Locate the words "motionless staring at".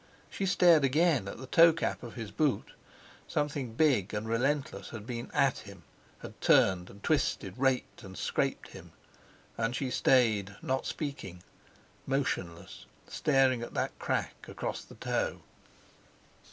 12.07-13.75